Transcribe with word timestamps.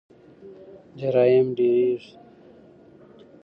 جرایم 0.99 1.47
ډیریږي. 1.57 2.11